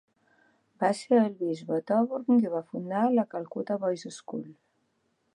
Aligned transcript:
Va 0.83 0.87
ser 0.99 1.17
el 1.23 1.35
bisbe 1.41 1.77
Thoburn 1.91 2.25
qui 2.39 2.53
va 2.53 2.61
fundar 2.71 3.01
la 3.19 3.27
Calcutta 3.35 3.77
Boys' 3.83 4.07
School. 4.17 4.49